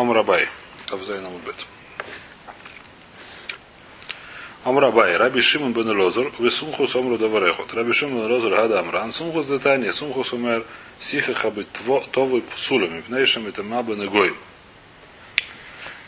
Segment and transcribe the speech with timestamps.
[0.00, 0.48] Амрабай.
[0.88, 1.66] Кавзайн Амубет.
[4.64, 5.16] Амрабай.
[5.16, 6.32] Раби Шимон бен Лозер.
[6.38, 7.74] Весумхус Амру Даварехот.
[7.74, 9.12] Раби Шимон бен Лозер Гада Амран.
[9.12, 9.92] Сумхус Детания.
[9.92, 10.64] Сумхус Умер.
[10.98, 11.68] Сиха Хабит
[12.12, 13.02] Товы Псулами.
[13.02, 14.34] Пнейшим это Маба Негой.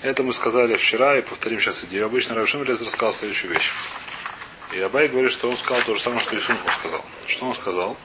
[0.00, 2.06] Это мы сказали вчера и повторим сейчас идею.
[2.06, 3.70] Обычно Раби Шимон рассказал следующую вещь.
[4.72, 7.04] И Абай говорит, что он сказал то же самое, что и Сумхус сказал.
[7.27, 7.96] Что он сказал?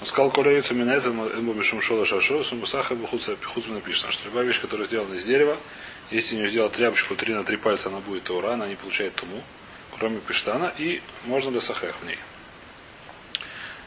[0.00, 4.44] Он сказал, коля яйца минайза эмбо мишум шола шашо, сумбусаха бухуца пихуцу написано, что любая
[4.44, 5.58] вещь, которая сделана из дерева,
[6.10, 9.42] если не сделать тряпочку 3 на 3 пальца, она будет таура, она не получает туму,
[9.98, 12.18] кроме пиштана, и можно для сахех в ней.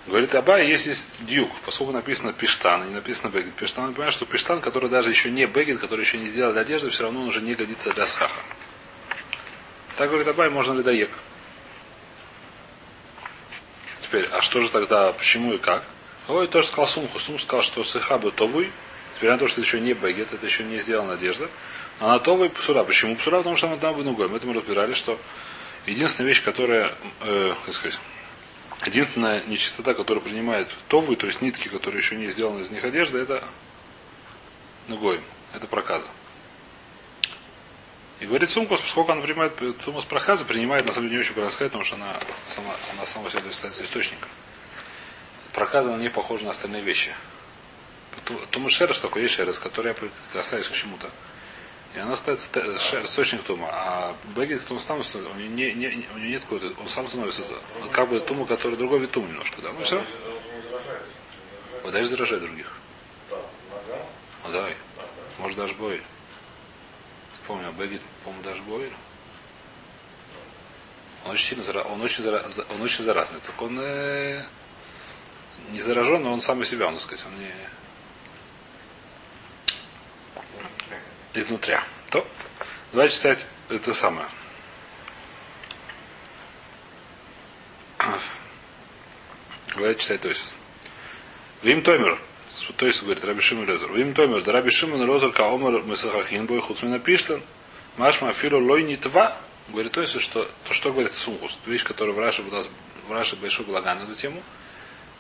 [0.07, 4.11] Говорит Абай, если есть дюк, поскольку написано пиштан, и не написано бегет пиштан, мы понимаем,
[4.11, 7.21] что пиштан, который даже еще не бегет, который еще не сделал для одежды, все равно
[7.21, 8.41] он уже не годится для схаха.
[9.95, 11.11] Так говорит Абай, можно ли доек.
[14.01, 15.85] Теперь, а что же тогда, почему и как?
[16.27, 17.19] Ой, тоже сказал Сумху.
[17.19, 18.71] Сум сказал, что сыха бы товый.
[19.15, 21.49] Теперь на то, что это еще не бегет, это еще не сделана одежда.
[21.99, 22.83] А на товый псура.
[22.83, 23.37] Почему псура?
[23.37, 24.27] Потому что она там ногой.
[24.27, 25.19] Мы это мы разбирали, что
[25.85, 27.99] единственная вещь, которая, э, как сказать,
[28.85, 33.19] единственная нечистота, которая принимает товый, то есть нитки, которые еще не сделаны из них одежда,
[33.19, 33.43] это
[34.87, 35.21] ногой.
[35.53, 36.07] Это проказа.
[38.19, 41.51] И говорит Сумкус, поскольку она принимает Сумас проказа, принимает, на самом деле не очень правильно
[41.51, 44.29] сказать, потому что она сама, она сама себе является источником
[45.53, 47.13] проказа на ней похожа на остальные вещи.
[48.51, 51.09] Тума шерес такой есть который я прикасаюсь к чему-то.
[51.93, 53.67] И она становится источник тума.
[53.71, 57.43] А бегет, он сам у него, не, не, у него нет какой-то, он сам становится
[57.91, 59.61] как бы тума, который другой вид тума немножко.
[59.61, 59.71] Да?
[59.73, 60.03] Ну все.
[61.83, 62.71] Вот заражает других.
[63.29, 64.75] Ну давай.
[65.39, 66.03] Может даже бойль.
[67.47, 68.93] Помню, а бегет, по-моему, даже бойль.
[71.25, 72.45] Он очень сильно он очень, зара...
[72.69, 73.39] он очень заразный.
[73.45, 74.43] Так он э
[75.71, 77.51] не заражен, но он сам из себя, он, так сказать, он не
[81.33, 81.83] изнутря.
[82.09, 82.25] То
[82.93, 84.27] давайте читать это самое.
[89.75, 90.57] Давайте читать Тойсис.
[91.61, 92.19] Вим Тоймер.
[92.75, 93.91] То есть говорит Раби Шимон Лезер.
[93.93, 94.41] Вим Тоймер.
[94.41, 97.41] Да Раби Шимон Лезер Каомер Месахахин Бой Хуцмина Пиштан.
[97.97, 99.37] Машма Фило Лой не тва.
[99.69, 101.59] Говорит то есть, что то, что говорит Сумхус.
[101.65, 102.69] Вещь, которая в Раше, у нас
[103.07, 104.43] в Раше большой благан эту тему.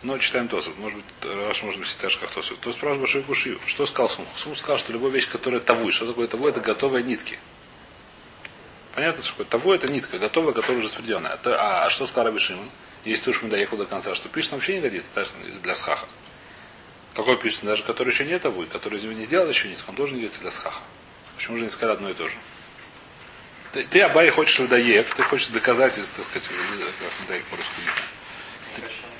[0.03, 0.73] Но читаем Тосу.
[0.77, 2.55] Может быть, Раш может быть даже как Тосу.
[2.55, 3.59] То спрашивает Большой Кушию.
[3.67, 4.25] Что сказал Сум?
[4.35, 5.91] Сум сказал, что любая вещь, которая таву.
[5.91, 6.47] Что такое таву?
[6.47, 7.37] Это готовые нитки.
[8.95, 9.45] Понятно, что такое?
[9.45, 11.37] Таву это нитка, готовая, которая уже распределенная.
[11.45, 12.69] А, а что сказал Раби Шимон?
[13.05, 15.31] Если ты уж мы доехал до конца, что пишет вообще не годится, даже
[15.61, 16.07] для схаха.
[17.15, 17.63] Какой пишет?
[17.63, 20.21] Даже который еще не таву, который из него не сделал еще нитку, он тоже не
[20.21, 20.81] годится для схаха.
[21.35, 22.35] Почему же не сказали одно и то же?
[23.71, 26.57] Ты, ты Абай хочешь выдаек, ты хочешь доказать, так сказать, как
[27.21, 27.81] выдаек по-русски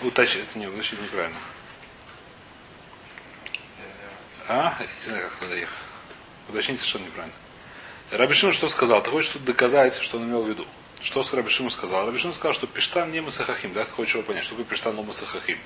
[0.04, 0.46] уточнить.
[0.50, 1.38] Это не уточнить неправильно.
[4.48, 4.78] А?
[4.80, 5.78] Не знаю, как надо ехать.
[6.50, 7.36] Уточнить совершенно неправильно.
[8.12, 9.02] Рабишим что сказал?
[9.02, 10.68] Ты хочешь тут доказать, что он имел в виду.
[11.02, 12.06] Что с Рабишиму сказал?
[12.06, 13.74] Рабишим сказал, что пиштан не масахахим.
[13.74, 15.58] Да, ты хочешь его понять, что такое пиштан но масахахим.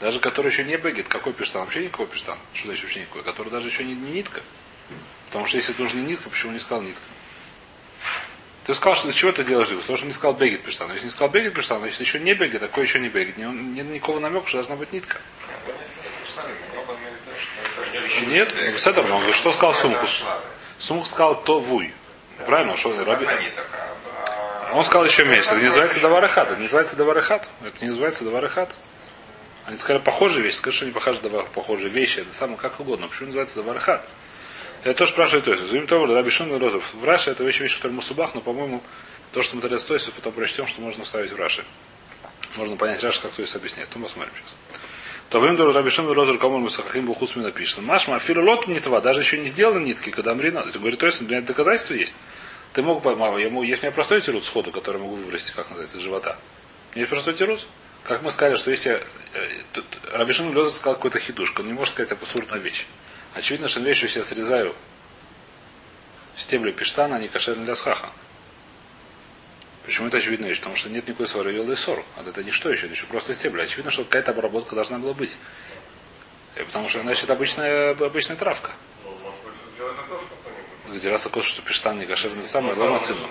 [0.00, 1.62] Даже который еще не бегет, какой пиштан?
[1.62, 2.38] Вообще никакой пиштан.
[2.54, 3.22] Что значит вообще никакой?
[3.22, 4.42] Который даже еще не, не нитка.
[5.26, 7.02] Потому что если нужна нитка, почему не сказал нитка?
[8.70, 9.82] Ты сказал, что для чего ты делаешь дивус?
[9.82, 10.92] Потому что не сказал бегет пиштан.
[10.92, 13.36] Если не сказал бегет пиштан, значит еще не бегет, такой еще не бегет.
[13.36, 15.20] Не, нет никакого намека, что должна быть нитка.
[18.28, 19.32] Нет, с этого много.
[19.32, 20.22] Что сказал Сумхус?
[20.78, 21.92] Сумхус сказал то вуй.
[22.46, 22.76] Правильно?
[22.76, 23.26] Что Раби...
[24.72, 25.48] Он сказал еще меньше.
[25.48, 26.46] Это не называется даварахат.
[26.46, 27.48] Это не называется даварахат.
[27.64, 28.72] Это не называется даварахат.
[29.64, 30.58] Они сказали похожие вещи.
[30.58, 31.18] Скажи, что они похожи,
[31.54, 32.20] похожие вещи.
[32.20, 33.08] Это самое как угодно.
[33.08, 34.06] Почему называется даварахат?
[34.82, 35.64] Это тоже спрашивает то есть.
[35.64, 36.94] Зум Товар, Раби Шимон Розов.
[36.94, 38.82] В Раше это вещь, вещь, которая мусубах, но, по-моему,
[39.32, 41.64] то, что мы тогда то есть, потом прочтем, что можно вставить в Раше.
[42.56, 43.90] Можно понять Раш, как то есть объясняет.
[43.90, 44.56] То мы посмотрим сейчас.
[45.28, 47.78] То время до Раби Шимон Розов, кому мы сахахим бухусми напишет.
[47.82, 50.64] Машма, афилу лот не това, даже еще не сделаны нитки, когда мрина.
[50.74, 52.14] Говорит, то есть, у меня доказательства есть.
[52.72, 55.68] Ты мог бы, мама, ему, есть у меня простой тирус сходу, который могу выбросить, как
[55.68, 56.38] называется, из живота.
[56.94, 57.66] Есть простой тирус?
[58.04, 59.02] Как мы сказали, что если
[59.34, 59.80] э,
[60.12, 62.86] Рабишин Леза сказал какой-то хидушка, он не может сказать абсурдную вещь.
[63.34, 64.74] Очевидно, что вещь, если я срезаю
[66.36, 68.08] стебли пиштана, они кошерны для схаха.
[69.84, 70.58] Почему это очевидно вещь?
[70.58, 72.04] Потому что нет никакой свары и ссор.
[72.16, 73.62] А это не что еще, это еще просто стебли.
[73.62, 75.36] Очевидно, что какая-то обработка должна была быть.
[76.56, 78.72] И потому что иначе это обычная, обычная травка.
[80.88, 83.26] Где раз такое, что пиштан не кошерный самое, лома сыну.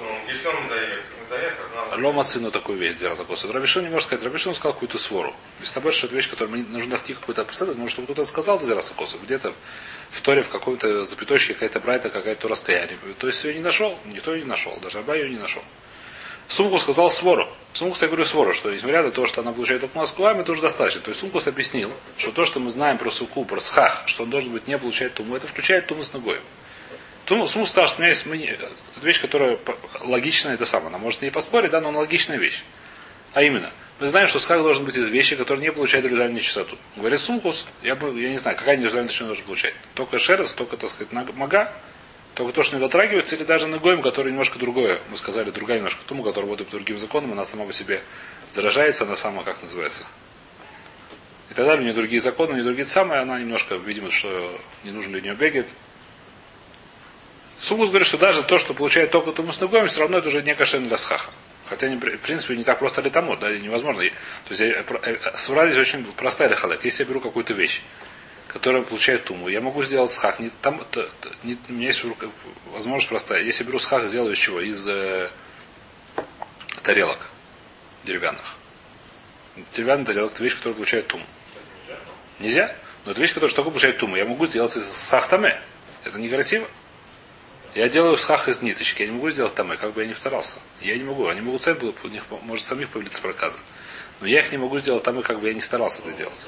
[2.01, 3.37] Лома сыну такую вещь, где раз такое.
[3.51, 5.33] Рабишин не может сказать, Рабишин сказал какую-то свору.
[5.59, 8.73] Бестабер, что это вещь, которую мне нужно достичь какой-то посадок, потому что кто-то сказал, где
[8.73, 8.93] раз
[9.23, 9.53] где-то
[10.09, 12.97] в Торе в какой-то запяточке какая-то брайта, какая-то раскаяние.
[13.17, 15.63] То есть ее не нашел, никто ее не нашел, даже Абай ее не нашел.
[16.47, 17.47] Сумку сказал свору.
[17.73, 20.61] Сумку я говорю свору, что несмотря на то, что она получает только Москву, это уже
[20.61, 21.01] достаточно.
[21.01, 24.31] То есть Сумкус объяснил, что то, что мы знаем про суку, про схах, что он
[24.31, 26.39] должен быть не получать туму, это включает туму с ногой.
[27.27, 28.25] Сумус сказал, что у меня есть
[29.03, 29.57] вещь, которая
[30.01, 30.89] логичная, это самое.
[30.89, 32.63] Она может не поспорить, да, но она логичная вещь.
[33.33, 36.77] А именно, мы знаем, что схак должен быть из вещи, которые не получают индивидуальную чистоту.
[36.95, 39.73] Говорит Сумхус, я, бы, я не знаю, какая индивидуальная чистота должен получать.
[39.93, 41.71] Только шерес, только, так сказать, мага,
[42.33, 44.99] только то, что не дотрагивается, или даже ногоем, который немножко другое.
[45.09, 48.01] Мы сказали, другая немножко туму, которая будет по другим законам, она сама по себе
[48.51, 50.05] заражается, она сама, как называется,
[51.49, 51.79] и далее.
[51.79, 55.35] У нее другие законы, у другие самые, она немножко, видимо, что не нужно для нее
[55.35, 55.67] бегает.
[57.59, 60.55] Сумус говорит, что даже то, что получает только тумус ногоем, все равно это уже не
[60.55, 61.31] кошерно для схаха.
[61.65, 64.01] Хотя, в принципе, не так просто летамот, да, невозможно.
[64.01, 66.83] То есть, э, э, свара здесь очень простая лехалек.
[66.83, 67.83] Если я беру какую-то вещь,
[68.47, 70.39] которая получает туму, я могу сделать схах.
[70.39, 72.03] Не, там, то, то, не, у меня есть
[72.71, 73.43] возможность простая.
[73.43, 74.61] Если я беру схах, сделаю из чего?
[74.61, 75.29] Из э,
[76.81, 77.19] тарелок
[78.03, 78.55] деревянных.
[79.73, 81.25] Деревянный тарелок– это вещь, которая получает туму.
[82.39, 82.73] Нельзя?
[83.05, 84.15] Но это вещь, которая только получает туму.
[84.15, 85.61] Я могу сделать из схах таме.
[86.03, 86.67] Это некрасиво.
[87.75, 90.59] Я делаю схах из ниточки, я не могу сделать там, как бы я не старался.
[90.81, 91.27] Я не могу.
[91.27, 93.59] Они могут сами, у них может самих появиться проказы.
[94.21, 96.47] Но я их не могу сделать там, как бы я не старался это делать.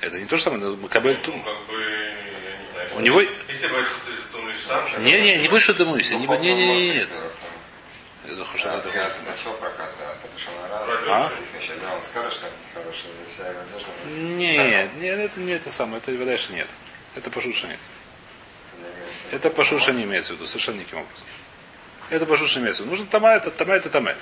[0.00, 1.44] Это не то же самое, но Макабель Тум.
[2.96, 3.22] У него...
[5.00, 6.14] Не, не, не будешь это мыться.
[6.14, 7.08] Не, не, не, не, нет.
[8.24, 8.88] Я думаю, что это
[11.10, 11.32] а?
[14.18, 16.68] Нет, нет, это не это самое, это дальше нет.
[17.14, 17.78] Это пошутка нет.
[19.34, 21.26] Это пашуша не имеется в виду, совершенно никаким образом.
[22.08, 22.92] Это пашуша имеется в виду.
[22.92, 24.14] Нужно тама, это тама, это тама.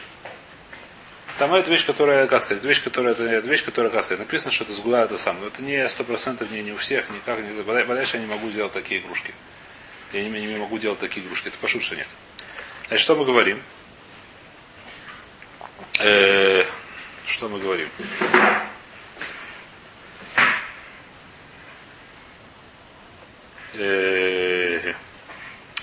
[1.39, 4.51] Тама это вещь, которая, как сказать, вещь, которая, это, это вещь, которая, как сказать, написано,
[4.53, 5.49] что это сгула, это самое.
[5.49, 8.73] это не сто процентов, не, не у всех, никак, не, дальше я не могу сделать
[8.73, 9.35] такие игрушки.
[10.15, 11.49] Я не, не могу делать такие игрушки.
[11.49, 12.09] Это пашуша нет.
[12.89, 13.63] Значит, что мы говорим?
[15.99, 16.65] Э,
[17.27, 17.91] что мы говорим?
[23.75, 24.32] Э,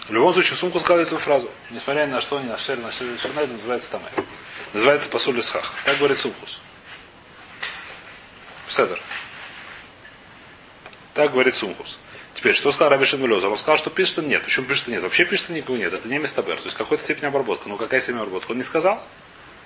[0.10, 1.50] в любом случае, сумку сказал эту фразу.
[1.70, 4.12] Несмотря ни на что, ни на все, на все, это называется тамай.
[4.74, 5.74] Называется посуль схах.
[5.86, 6.60] Так говорит Сумхус.
[8.68, 9.00] Седер.
[11.14, 12.00] Так говорит Сумхус.
[12.34, 13.50] Теперь, что сказал Раби Шимелеза?
[13.50, 14.44] Он сказал, что пишет нет.
[14.44, 15.04] Почему пишет нет?
[15.04, 15.94] Вообще пишет никого нет.
[15.94, 16.58] Это не местабер.
[16.58, 17.68] То есть какой-то степень обработка.
[17.68, 18.52] Ну какая степень обработка?
[18.52, 19.04] Он не сказал.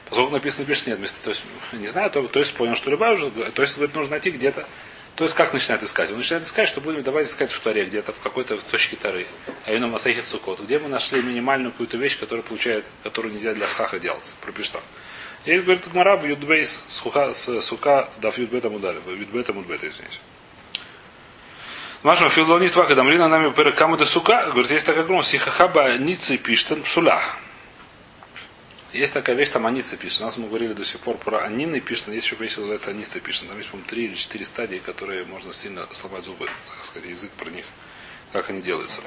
[0.10, 1.00] Поскольку написано пишет нет.
[1.22, 1.44] То есть,
[1.74, 3.30] не знаю, то, то есть понял, что любая уже.
[3.30, 4.66] То есть говорит, нужно найти где-то
[5.15, 6.10] то есть как начинает искать?
[6.10, 9.27] Он начинает искать, что будем давать искать в Таре, где-то в какой-то точке Тары,
[9.65, 13.68] а именно Масахит Сукот, где мы нашли минимальную какую-то вещь, которая получает, которую нельзя для
[13.68, 14.36] схаха делать.
[14.42, 14.80] Пропишта.
[15.45, 20.18] Есть, говорит, Гмара в Юдбейс с, хуха, с сука дав Юдбета Мудали, Юдбета Мудбета, извините.
[22.01, 26.81] Машма Филони Твака Дамрина нами Перекаму де Сука, говорит, есть такая грома, Сихахаба Ницы Пиштен
[26.83, 27.38] Псулах.
[28.94, 30.22] Есть такая вещь, там аницы пишет.
[30.22, 33.19] У нас мы говорили до сих пор про анины пишет, есть еще вещь, называется анисты
[33.19, 33.48] пишет.
[33.48, 36.45] Там есть, по-моему, три или четыре стадии, которые можно сильно сломать зубы,
[36.75, 37.66] так сказать, язык про них,
[38.31, 39.01] как они делаются.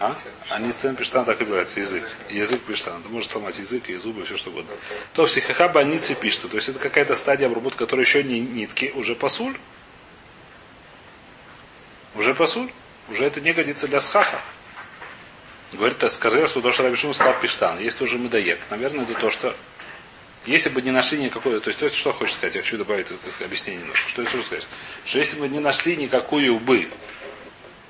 [0.00, 0.16] А?
[0.48, 2.04] Они цен пиштан так и называется, язык.
[2.30, 3.02] Язык пиштан.
[3.02, 4.72] Ты можешь сломать язык и зубы, все что угодно.
[5.12, 6.50] То психохаба аницы пишет.
[6.50, 9.56] То есть это какая-то стадия обработки, которая еще не нитки, уже посуль.
[12.14, 12.70] Уже посуль.
[13.10, 14.40] Уже это не годится для схаха.
[15.72, 18.60] Говорит, скажи, что то, что Рабишим сказал Пиштан, есть тоже медоек.
[18.70, 19.56] Наверное, это то, что
[20.46, 23.10] если бы не нашли никакой, то есть, то есть что хочешь сказать, я хочу добавить
[23.40, 24.08] объяснение немножко.
[24.08, 24.66] Что я хочу сказать?
[25.04, 26.88] Что если бы не нашли никакую бы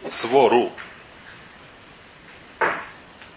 [0.08, 0.72] свору,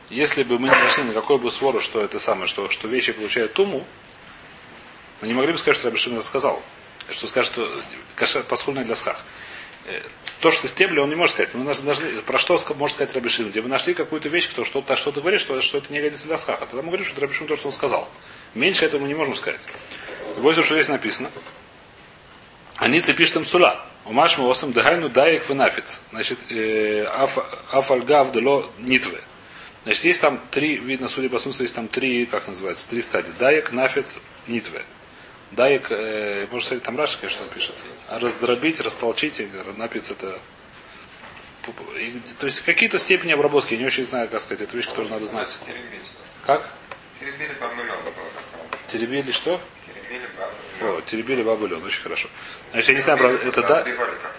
[0.09, 3.53] если бы мы не нашли никакой бы свору, что это самое, что, что вещи получают
[3.53, 3.85] туму,
[5.19, 6.63] мы не могли бы сказать, что Рабишим это сказал.
[7.09, 7.81] Что скажет, что
[8.15, 9.23] каша пасхульная для схах.
[10.41, 11.53] То, что стебли, он не может сказать.
[11.53, 13.49] Мы должны, про что может сказать Рабишин?
[13.49, 16.37] Где мы нашли какую-то вещь, кто что-то что говорит, что, что это не годится для
[16.37, 16.65] схаха.
[16.65, 18.07] Тогда мы говорим, что Рабишин то, что он сказал.
[18.55, 19.65] Меньше этого мы не можем сказать.
[20.37, 21.29] Бойся, что здесь написано.
[22.77, 23.85] Они цепишь там сула.
[24.05, 26.01] Умаш мы осам дагайну даек венафиц.
[26.11, 27.03] Значит, э,
[27.71, 29.21] афальгав дело нитве.
[29.83, 33.33] Значит, есть там три, видно, судя по смыслу, есть там три, как называется, три стадии.
[33.37, 34.83] Даек, нафиц, нитве.
[35.51, 37.75] Даек, э, можно сказать, там Раша, конечно, пишет.
[38.09, 39.41] Раздробить, растолчить,
[39.77, 40.39] напиться это.
[42.39, 45.25] То есть какие-то степени обработки, я не очень знаю, как сказать, это вещь, которую надо
[45.25, 45.57] знать.
[46.45, 46.67] Как?
[47.19, 47.53] Теребили
[48.87, 49.59] Теребили что?
[50.81, 52.29] О, теребили бабу лен, очень хорошо.
[52.71, 53.85] Значит, я не знаю, правда, это да,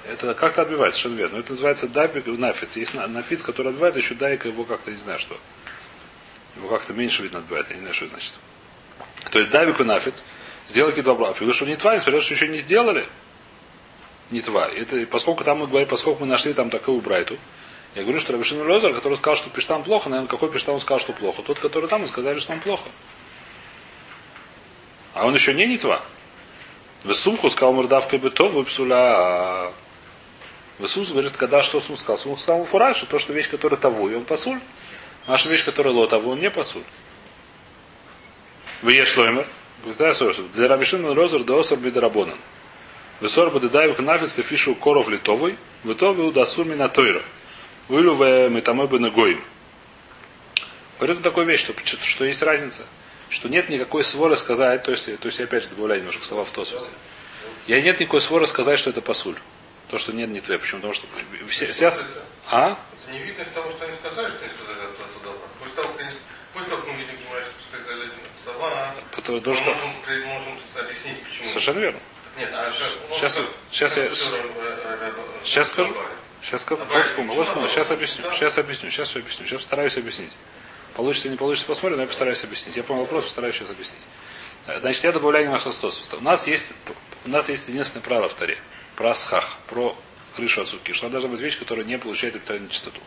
[0.09, 1.37] это как-то отбивается, что верно.
[1.37, 2.77] Но это называется дабик нафиц.
[2.77, 5.39] Есть нафиц, который отбивает, еще дайка его как-то не знаю что.
[6.57, 8.39] Его как-то меньше видно отбивает, я не знаю, что это значит.
[9.31, 10.25] То есть дабик нафиц,
[10.73, 13.07] Какие-то два Потому что не тва, несмотря что еще не сделали.
[14.31, 14.69] Не тва.
[14.69, 17.37] Это, поскольку там мы говорим, поскольку мы нашли там такую брайту,
[17.97, 21.01] я говорю, что Рабишин Лозер, который сказал, что пиштам плохо, наверное, какой пиштам он сказал,
[21.01, 21.43] что плохо?
[21.43, 22.89] Тот, который там, мы сказали, что он плохо.
[25.13, 26.01] А он еще не нитва.
[27.03, 29.73] В сумку сказал мордавка бы то выпсуля.
[30.79, 32.17] Высус говорит, когда что Сумх сказал?
[32.17, 34.61] Сумх сказал фураж, что то, что вещь, которая того, и он пасуль.
[35.27, 36.83] Наша вещь, которая лотову, он не пасуль.
[38.83, 39.17] Вы ешь.
[39.85, 42.37] Для Рабишин Розер до Осар Бидарабонан.
[43.21, 45.57] Высор Бадыдаев Кнафиц Лефишу Коров Литовый.
[45.85, 47.23] В итоге удасур на Тойра.
[47.89, 49.43] Уилу в Метамой Бенегоим.
[50.99, 52.85] Говорит такую вещь, что, что есть разница.
[53.31, 56.45] Что нет никакой своры сказать, то есть, то есть я опять же добавляю немножко слова
[56.45, 56.91] в Тосфоте.
[57.67, 59.37] Я нет никакой своры сказать, что это пасуль.
[59.89, 60.59] То, что нет, не твое.
[60.59, 60.81] Почему?
[60.81, 61.07] Потому что
[61.49, 61.91] все, все...
[62.51, 62.79] А?
[63.11, 64.73] Не видно из того, что они сказали оттуда.
[65.59, 66.13] После того, как,
[66.53, 68.11] после того, как мы видим, что сказали
[69.39, 69.71] Потому, мы что...
[69.71, 71.49] можем, можем объяснить, почему.
[71.49, 72.01] Совершенно верно.
[72.37, 73.35] Нет, а сейчас,
[73.71, 74.11] сейчас, сейчас я
[75.45, 75.97] сейчас скажу.
[76.43, 76.85] Сейчас скажу.
[76.85, 77.69] Вот секунду, вот секунду.
[77.69, 78.31] Сейчас объясню.
[78.33, 78.91] Сейчас объясню.
[78.91, 79.47] Сейчас все объясню.
[79.47, 80.33] Сейчас постараюсь объяснить.
[80.95, 82.77] Получится, не получится, посмотрим, но я постараюсь объяснить.
[82.77, 84.07] Я понял вопрос, постараюсь сейчас объяснить.
[84.67, 86.13] Значит, я добавляю немножко стосов.
[86.21, 86.75] У нас есть,
[87.27, 88.59] у нас есть единственное правило в Таре.
[88.97, 89.97] Про асхах, про
[90.37, 90.93] крышу от суки.
[90.93, 93.01] Что должна быть вещь, которая не получает ритуальную чистоту.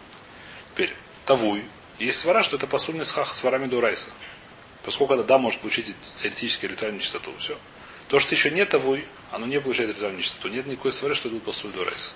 [0.74, 0.94] Теперь,
[1.26, 1.66] тавуй.
[2.00, 4.10] Есть свара, что это посульный схах с варами дурайса.
[4.84, 7.32] Поскольку это да может получить теоретически ритуальную чистоту.
[7.40, 7.58] Все.
[8.10, 10.50] То, что еще нет тавуй, оно не получает ритуальную чистоту.
[10.50, 12.14] Нет никакой свары, что это посуль дурайса.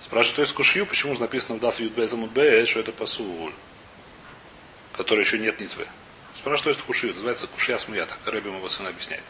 [0.00, 3.52] Спрашивают, то есть кушью, почему же написано в даф юдбе замудбе, что это посуль,
[4.96, 5.86] который еще нет нитвы.
[6.34, 9.24] Спрашивают, что это кушью, называется кушья смуя, так Рэбби его сын объясняет.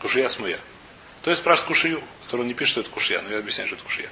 [0.00, 0.58] Кушья смуя.
[1.22, 3.84] То есть спрашивают кушью, который не пишет, что это кушья, но я объясняю, что это
[3.84, 4.08] кушья.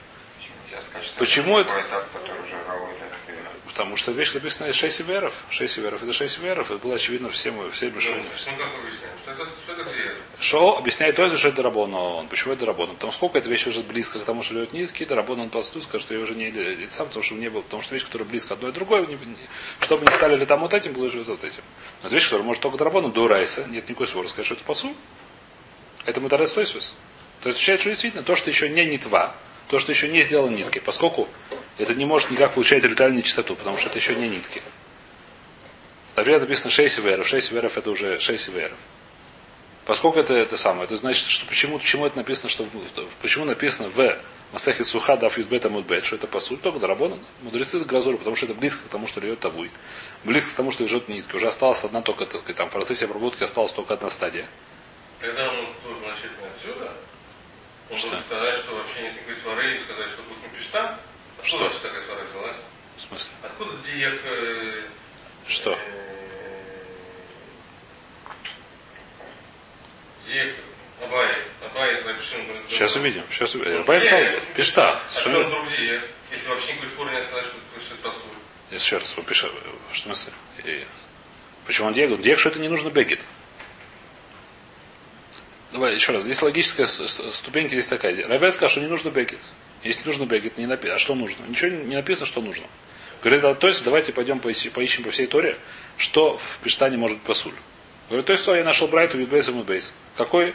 [1.16, 1.72] Почему это?
[3.78, 5.44] Потому что вещь написана из шесть веров.
[5.50, 6.72] Шесть веров это шесть веров.
[6.72, 8.26] И было очевидно всем, всем решениям.
[10.40, 12.26] Что объясняет то, что это он.
[12.26, 12.88] Почему это Рабон?
[12.88, 15.80] Потому сколько эта вещь уже близко к тому, что лежит низкий, это Рабон он посту,
[15.80, 18.54] скажет, что я уже не лицам, потому что не было, потому что вещь, которая близко
[18.54, 19.36] одно и другое, не, не,
[19.78, 21.62] чтобы не стали ли там вот этим, было же вот этим.
[22.02, 24.64] Но это вещь, которая может только Рабону до Райса, нет никакой свора сказать, что это
[24.64, 24.92] посу.
[26.04, 26.96] Это мы Тарес То есть
[27.42, 29.36] отвечает, что действительно то, что еще не нитва,
[29.68, 31.28] то, что еще не сделано ниткой, поскольку
[31.78, 34.62] это не может никак получать ритуальную чистоту, потому что это еще не нитки.
[36.16, 37.26] Например, написано 6 веров.
[37.28, 38.76] 6 веров это уже 6 веров.
[39.86, 42.68] Поскольку это это самое, это значит, что почему, почему это написано, что
[43.22, 44.18] почему написано в
[44.52, 47.18] Масахи Суха Даф Юдбета Мудбет, что это посуль, только Дарабона.
[47.42, 49.70] Мудрецы с гразуры, потому что это близко к тому, что льет тавуй.
[50.24, 51.36] Близко к тому, что лежит нитки.
[51.36, 54.48] Уже осталась одна только, так сказать, там в процессе обработки осталась только одна стадия.
[55.20, 56.92] Тогда он должен начать отсюда.
[57.90, 58.08] Он что?
[58.08, 60.98] должен сказать, что вообще нет никакой свары, и сказать, что пусть не пишта.
[61.42, 61.66] Что?
[61.66, 62.56] Откуда такая свара взялась?
[62.96, 63.32] В смысле?
[63.42, 64.20] Откуда диек...
[64.24, 64.82] Э,
[65.46, 65.72] что?
[65.72, 65.78] Э,
[70.26, 70.56] диек
[71.02, 71.30] Абай.
[71.64, 72.40] Абай запишем.
[72.68, 73.22] Сейчас увидим.
[73.30, 73.80] Сейчас увидим.
[73.80, 74.20] Абай сказал,
[74.54, 75.00] пишта.
[75.06, 76.02] А что он друг диек?
[76.30, 78.22] Если вообще никакой спор не сказать, что это посуд.
[78.70, 79.52] Еще раз, пишет,
[79.92, 80.32] что смысле?
[81.66, 82.20] Почему он диек?
[82.20, 83.20] Диек, что это не нужно бегет.
[85.72, 86.24] Давай еще раз.
[86.24, 88.26] Здесь логическая ступенька здесь такая.
[88.26, 89.40] Рабель сказал, что не нужно бегет.
[89.82, 90.94] Если нужно бегет, не написано.
[90.94, 91.44] А что нужно?
[91.46, 92.66] Ничего не написано, что нужно.
[93.22, 95.56] Говорит, а, то есть давайте пойдем поищем, по всей Торе,
[95.96, 97.54] что в Пештане может быть посуль.
[98.08, 99.92] Говорит, то есть я нашел Брайту Витбейс и Мудбейс.
[100.16, 100.54] Какой?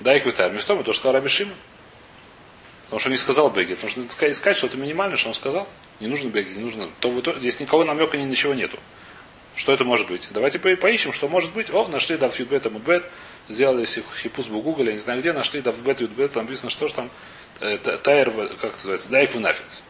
[0.00, 0.52] Дай квитар.
[0.52, 1.54] Местом то, что сказал Раби Шимон.
[2.84, 3.82] Потому что не сказал бегет.
[3.82, 5.68] Нужно сказать что-то минимальное, что он сказал.
[6.00, 6.90] Не нужно бегет, не нужно.
[7.00, 8.78] То, то, здесь никого намека ни ничего нету.
[9.56, 10.28] Что это может быть?
[10.32, 11.70] Давайте поищем, что может быть.
[11.70, 13.04] О, нашли Дав Юдбет Мудбет.
[13.48, 16.32] Сделали хипус Google, я не знаю где, нашли Дав Юдбет и Мудбет.
[16.32, 17.10] Там написано, что же там
[17.60, 18.30] Тайр,
[18.60, 19.82] как называется, Дайк Вунафиц.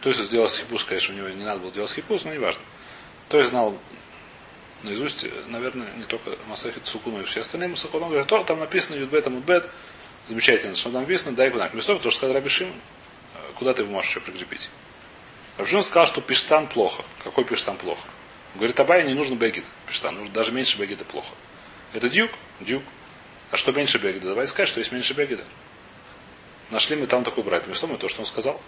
[0.00, 2.62] То есть сделал хипус, конечно, у него не надо было делать хипус, но не важно.
[3.28, 3.76] То есть знал
[4.82, 8.02] наизусть, наверное, не только Масахит Цуку, но и все остальные Масахот.
[8.02, 9.68] Он говорит, то там написано Юдбет, Амудбет,
[10.24, 11.72] замечательно, что там написано, дай кунак.
[11.72, 14.68] Вместо того, что сказал Рабишим, э, куда ты можешь еще прикрепить?
[15.56, 17.04] Рабишим сказал, что пиштан плохо.
[17.24, 18.06] Какой пиштан плохо?
[18.54, 19.64] Говорит, Абай не нужно бегит.
[19.86, 21.34] Пиштан, нужно даже меньше бегита плохо.
[21.92, 22.30] Это дюк?
[22.60, 22.82] Дюк.
[23.50, 24.26] А что меньше бегита?
[24.26, 25.44] Давай сказать, что есть меньше бегита.
[26.70, 27.64] Нашли мы там такой брать.
[27.74, 28.60] Что мы то, что он сказал.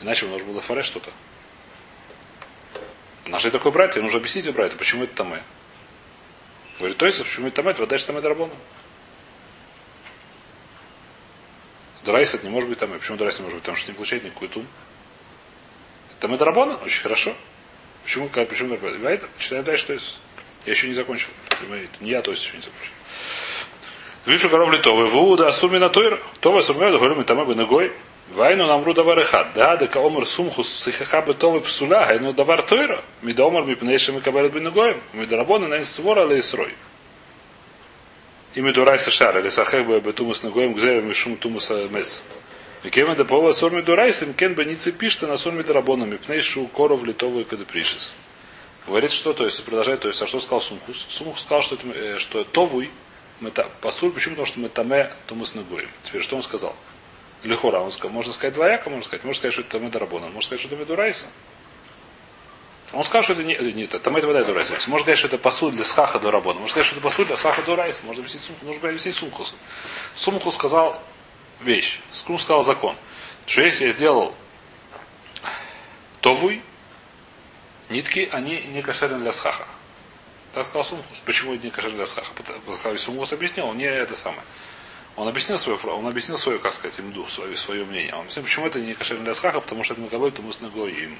[0.00, 1.12] Иначе нужно было фареш что-то.
[3.26, 5.32] Нашли такой брать, нужно объяснить брать, почему это там
[6.78, 8.52] Говорит, то есть, почему это тамэ, вода что тамэ драбона.
[12.04, 12.98] Драйс это не может быть тамэ.
[12.98, 13.62] Почему драйс не может быть?
[13.62, 14.66] Потому что не получает никакой тум.
[16.18, 16.74] Тамэ драбона?
[16.78, 17.36] Очень хорошо.
[18.02, 19.20] Почему, почему драбона?
[19.38, 20.18] Читаем дальше, то есть.
[20.66, 21.30] Я еще не закончил.
[22.00, 22.92] Не я, то есть еще не закончил.
[24.26, 27.92] Вишу коров литовый, вуда асумина тойр, това сумею, говорим, там бы ногой.
[28.32, 29.48] Вайну нам ру давар эхад.
[29.54, 33.02] Да, дека омр сумхус сихаха бетовы псуля, хайну давар тойра.
[33.20, 34.96] Ми да омр мипнейшим и кабалет бы ногой.
[35.12, 36.40] Ми да рабона на инствор, але
[38.54, 42.24] и ми дурай сашар, или сахех бы бетумус ногоем, шум тумус мес.
[42.84, 45.62] И кемен да пова сор ми дурай, сим кен бы не цепишься на сор ми
[45.62, 48.14] драбона, мипнейшу коров литовый когда пришес.
[48.86, 51.06] Говорит, что, то есть, продолжает, то есть, а что сказал Сумхус?
[51.08, 52.90] Сумхус сказал, что, это, что Товуй,
[53.50, 54.34] посуль, почему?
[54.34, 55.88] Потому что мы таме, то мы с ногой.
[56.04, 56.74] Теперь что он сказал?
[57.42, 60.42] Лихура, он сказал, можно сказать двояко, можно сказать, можно сказать, что это Тамеда Рабона, можно
[60.42, 61.26] сказать, что это Медурайса.
[62.92, 64.74] Он сказал, что это не, не это, Тамеда Вода Дурайса.
[64.86, 66.60] Можно сказать, что это посуд для Схаха до Рабона.
[66.60, 68.04] Можно сказать, что это посуд для Схаха Дурайса.
[68.04, 68.66] Можно объяснить Сумху.
[68.66, 69.54] Нужно объяснить Сумхусу.
[70.14, 71.02] Сумху сказал
[71.62, 72.00] вещь.
[72.12, 72.94] Скум сказал закон.
[73.46, 74.34] Что если я сделал
[76.20, 76.62] товуй,
[77.88, 79.66] нитки, они не кошерны для Схаха.
[80.52, 81.18] Так сказал Сумхус.
[81.24, 82.32] Почему не кошерны для Схаха?
[82.34, 84.42] Потому Сумхус объяснил, он не это самое.
[85.16, 88.14] Он объяснил свою, он объяснил свою, как сказать, имду, свое, свое мнение.
[88.14, 90.60] Он объяснил, почему это не кошерно для схаха, потому что это мегабой, то мы с
[90.60, 91.18] им.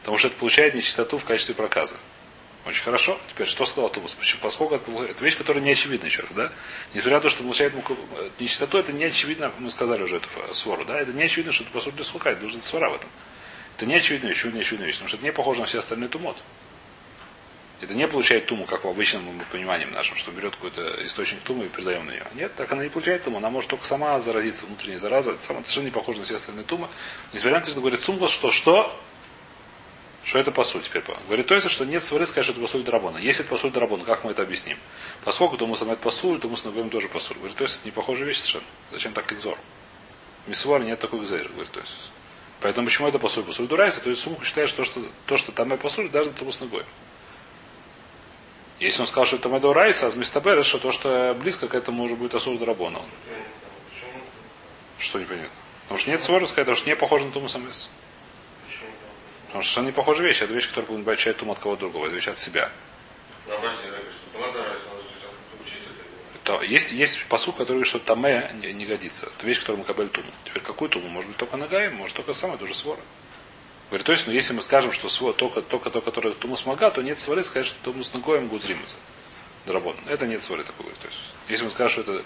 [0.00, 1.96] Потому что это получает нечистоту в качестве проказа.
[2.66, 3.18] Очень хорошо.
[3.28, 4.16] Теперь, что сказал Тубус?
[4.40, 6.52] Поскольку это, это вещь, которая не очевидна еще раз, да?
[6.94, 7.74] Несмотря на то, что получает
[8.38, 10.98] нечистоту, это не очевидно, мы сказали уже эту свору, да?
[10.98, 13.10] Это не очевидно, что это по сути слухает, нужно свора в этом.
[13.76, 16.08] Это не очевидная вещь, не очевидная вещь, потому что это не похоже на все остальные
[16.08, 16.36] тумот.
[17.84, 19.22] Это не получает туму, как в обычном
[19.52, 22.26] понимании нашем, что берет какой-то источник тумы и передаем на нее.
[22.32, 23.36] Нет, так она не получает туму.
[23.36, 25.34] Она может только сама заразиться внутренней заразой.
[25.34, 26.88] Это совершенно не похоже на все остальные тумы.
[27.34, 28.98] Несмотря на то, что говорит сумгос, что что?
[30.24, 31.02] Что это посуль теперь?
[31.26, 33.18] Говорит, то есть, что нет свары, скажет, что это посуль драбона.
[33.18, 34.78] Если это посуль драбона, как мы это объясним?
[35.22, 36.56] Поскольку то мы самое посуль, то мы
[36.88, 37.36] тоже посуль.
[37.36, 38.64] Говорит, то есть, это не похожая вещь совершенно.
[38.92, 39.58] Зачем так экзор?
[40.46, 41.46] Мисвар нет такой экзор.
[41.48, 42.10] Говорит, то есть.
[42.62, 43.44] Поэтому почему это посуль?
[43.44, 46.50] Посуль дурайся, то есть сумку считает, что, что то, что там и посуль, даже тому
[46.50, 46.84] с ногой.
[48.80, 52.04] Если он сказал, что это Медо Райса, а Мистабер, что то, что близко к этому
[52.04, 53.00] уже будет Асур Драбона.
[54.98, 55.50] Что непонятно?
[55.82, 57.90] Потому что нет свора сказать, потому что не похоже на Туму Самес.
[59.46, 60.42] Потому что не похожая вещь.
[60.42, 62.06] Это вещь, которая получает Тум от кого другого.
[62.06, 62.70] Это вещь от себя.
[66.42, 69.26] То, есть, есть посуд, который говорит, что таме не, не годится.
[69.26, 70.30] Это вещь, которую мы кабель туму.
[70.44, 71.08] Теперь какую туму?
[71.08, 73.00] Может быть, только нагаем, может, только самое, тоже свора.
[73.90, 76.90] Говорит, то есть, ну, если мы скажем, что свой, только, только то, которое тумус мага,
[76.90, 78.96] то нет свары, сказать, что тумус ногоем гудримуца.
[79.66, 79.96] Дорабон.
[80.06, 80.86] Это нет свары такой.
[80.86, 82.22] То есть, если мы скажем, что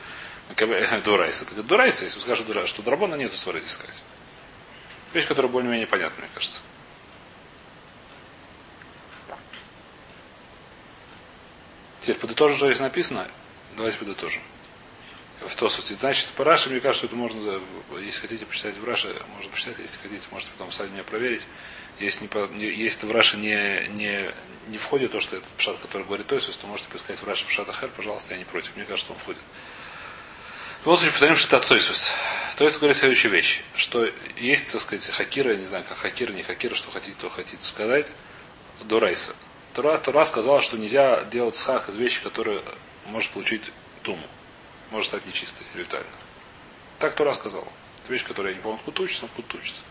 [0.57, 4.03] это дурайс, это дурайс, если мы скажем, что драбона нет свары здесь сказать.
[5.13, 6.61] Вещь, которая более-менее понятна, мне кажется.
[12.01, 13.29] Теперь подытожим, что здесь написано.
[13.77, 14.43] Давайте подытожим.
[15.41, 15.97] В Тосуте.
[16.01, 17.61] Значит, по Раше, мне кажется, это можно,
[18.01, 21.47] если хотите почитать в Раше, можно почитать, если хотите, можете потом сайте меня проверить.
[22.01, 24.31] Если, не, если в Раше не, не,
[24.69, 27.69] не входит то, что этот пшат, который говорит Тойсус, то можете поискать в Раше пшат
[27.69, 28.75] Ахер, пожалуйста, я не против.
[28.77, 29.41] Мне кажется, он входит.
[30.81, 32.13] В любом случае, повторим, что это Тойсус.
[32.57, 36.75] Тойсус говорит следующую вещь, что есть, так сказать, хакира, не знаю, как хакира, не хакира,
[36.75, 38.11] что хотите, то хотите сказать,
[38.83, 39.35] до Райса.
[39.75, 42.63] Тура, Тура сказала, что нельзя делать схах из вещи, которые
[43.07, 43.71] может получить
[44.03, 44.27] туму.
[44.91, 46.09] Может стать нечистой, ритуально.
[46.99, 47.69] Так Тура сказала.
[48.03, 49.83] Это вещь, которая, я не помню, откуда учится, откуда учится.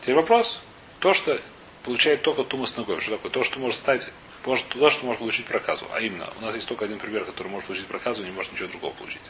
[0.00, 0.62] Теперь вопрос.
[1.00, 1.40] То, что
[1.84, 3.00] получает только тума с ногой.
[3.00, 3.30] Что такое?
[3.30, 4.12] То, что может стать
[4.48, 5.86] может, то, что может получить проказу.
[5.92, 8.68] А именно, у нас есть только один пример, который может получить проказу, не может ничего
[8.68, 9.20] другого получить.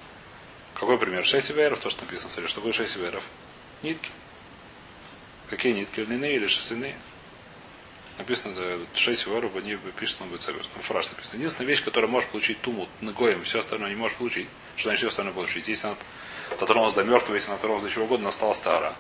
[0.75, 1.25] Какой пример?
[1.25, 3.25] Шесть веров, то, что написано в Что такое шесть веров?
[3.83, 4.11] Нитки.
[5.51, 6.01] Какие нитки?
[6.01, 6.97] Льняные или шерстяные?
[8.19, 8.55] Написано,
[8.95, 10.67] шесть воров, они пишут, он будет собер.
[10.67, 11.39] Там фраж написано.
[11.39, 14.49] Единственная вещь, которая может получить туму ногоем, все остальное не может получить.
[14.77, 15.69] Что значит все остальное получить?
[15.69, 15.97] Если она
[16.59, 18.97] дотронулась до мертвого, если она дотронулась до чего угодно, она стала стара.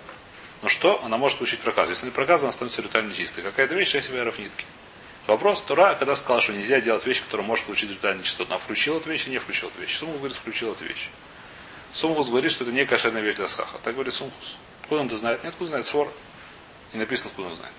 [0.63, 1.03] Но что?
[1.05, 1.89] Она может получить проказ.
[1.89, 3.43] Если не проказ, она становится ритуально чистой.
[3.43, 4.65] Какая-то вещь, шесть веров нитки.
[5.27, 8.99] Вопрос, Тура, когда сказал, что нельзя делать вещь, которая может получить ритуальную чистоту, она включила
[8.99, 9.97] эту вещь и не включила эту вещь.
[9.99, 11.11] Сумхус говорит, включил эту вещь.
[11.93, 13.79] Сумхус говорит, что это не кошерная вещь для схаха.
[13.83, 14.57] Так говорит Сумхус.
[14.83, 15.45] Откуда он это знает?
[15.45, 16.11] Нет, откуда знает свор.
[16.95, 17.75] Не написано, откуда он знает.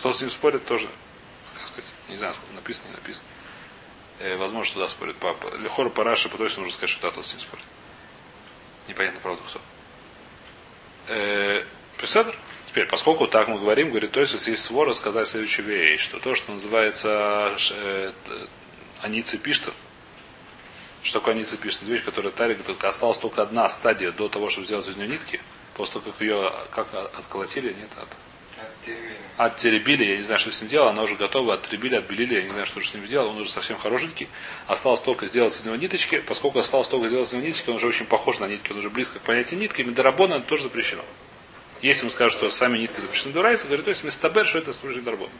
[0.00, 0.88] Кто с ним спорит, тоже,
[1.58, 3.26] как сказать, не знаю, сколько написано, не написано.
[4.20, 5.16] Э, возможно, что да, спорит.
[5.16, 5.54] Папа.
[5.58, 7.64] Лехор Параши, потому что нужно сказать, что да, тот с ним спорит.
[8.88, 9.60] Непонятно, правда, кто.
[11.08, 11.64] Э,
[11.98, 12.34] Преседр?
[12.66, 16.34] Теперь, поскольку так мы говорим, говорит, то есть есть свора сказать следующую вещь, что то,
[16.34, 18.12] что называется э,
[19.02, 19.74] аницы пишта,
[21.02, 24.88] что такое аницы пишта, вещь, которая тарик, осталась только одна стадия до того, чтобы сделать
[24.88, 25.42] из нее нитки,
[25.74, 28.08] после того, как ее как отколотили, нет, от,
[29.40, 32.50] Оттеребили, я не знаю, что с ним делал, она уже готова, оттеребили, отбелили, я не
[32.50, 34.28] знаю, что же с ним делал, он уже совсем хорошенький.
[34.66, 37.86] Осталось только сделать из него ниточки, поскольку осталось только сделать из него ниточки, он уже
[37.86, 41.02] очень похож на нитки, он уже близко к понятию нитки, медорабона тоже запрещено.
[41.80, 45.04] Если мы скажем, что сами нитки запрещены дурайцы, говорит, то есть мистабер, что это служит
[45.04, 45.30] дарбон.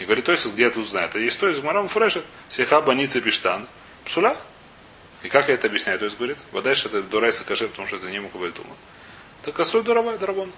[0.00, 1.14] И говорит, то есть где это узнает.
[1.14, 3.68] А есть то есть Марам Фреша, Сеха Баница Пиштан,
[4.06, 4.36] Псуля.
[5.22, 6.00] И как я это объясняю?
[6.00, 8.74] То есть говорит, вот дальше это дурайса кашер, потому что это не мукабальтума.
[9.42, 10.52] Так асуль дарабон.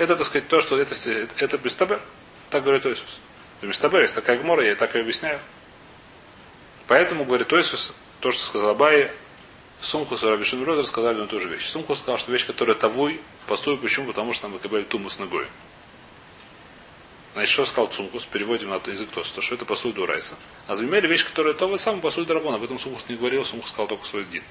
[0.00, 0.94] Это, так сказать, то, что это,
[1.36, 2.00] это Бестабер.
[2.48, 3.18] Так говорит Иисус.
[3.60, 5.38] Бестабер, есть такая гмора, я так и объясняю.
[6.86, 9.10] Поэтому, говорит Иисус, то, что сказал Абай,
[9.82, 11.66] Сумхус и Раби Шимродер сказали и ту же вещь.
[11.66, 14.06] Сумхус сказал, что вещь, которая тавуй, поступит почему?
[14.06, 15.46] Потому что нам выкабали туму с ногой.
[17.34, 18.24] Значит, что сказал Сумхус?
[18.24, 20.36] Переводим на язык то, что это посуд Урайса.
[20.66, 22.56] А замели вещь, которая то вы сам посуд Драбона.
[22.56, 24.44] Об этом Сумхус не говорил, Сумхус сказал только свой дин.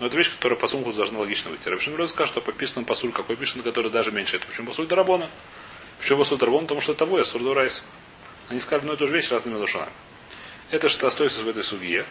[0.00, 1.68] Но это вещь, которая по сумку должна логично выйти.
[1.68, 4.36] Рабшин Роз скажет, что по писанному посуль, какой писан, который даже меньше.
[4.36, 5.30] Это почему посуль Дарабона?
[5.98, 6.62] Почему посуль Дарабона?
[6.62, 7.84] Потому что это того, сурду райс.
[8.48, 9.90] Они сказали и ту же вещь разными душами.
[10.70, 12.04] Это что остается в этой суге.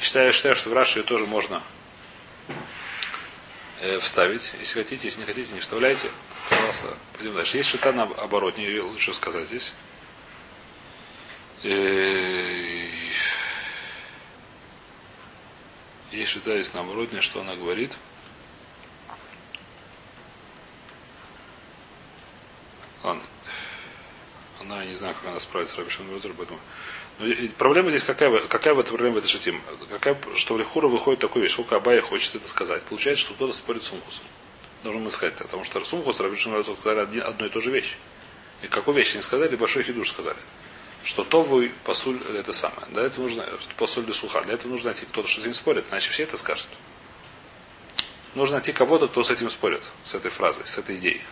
[0.00, 1.62] Считаю, считаю, что в Раши тоже можно
[3.80, 4.52] э, вставить.
[4.60, 6.10] Если хотите, если не хотите, не вставляйте.
[6.50, 7.56] Пожалуйста, пойдем дальше.
[7.56, 9.72] Есть шита на оборотне, лучше сказать здесь.
[11.64, 11.68] Э,
[16.18, 17.96] есть шита есть наоборот, что она говорит.
[23.04, 23.22] Ладно.
[24.60, 26.58] Она, я не знаю, как она справится с Рабишем Везер, поэтому...
[27.20, 27.26] Но
[27.56, 29.60] проблема здесь какая, какая в этой проблема в этой шатим?
[29.90, 32.82] Какая, что в Лихура выходит такой вещь, сколько Абая хочет это сказать.
[32.84, 34.24] Получается, что кто-то спорит с Сумхусом.
[34.82, 37.96] Должен мы сказать, потому что Сумхус и Рабишем Везер сказали одну и ту же вещь.
[38.62, 40.38] И какую вещь они сказали, большой хидуш сказали
[41.08, 42.86] что то вы посуль это самое.
[42.90, 44.42] Для этого нужно посуль для суха.
[44.42, 46.68] Для этого нужно найти кто-то, что с этим спорит, иначе все это скажут.
[48.34, 51.22] Нужно найти кого-то, кто с этим спорит, с этой фразой, с этой идеей.